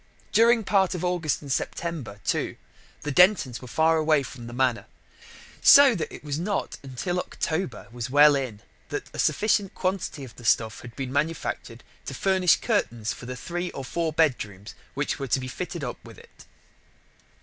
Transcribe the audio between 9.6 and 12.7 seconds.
quantity of the stuff had been manufactured to furnish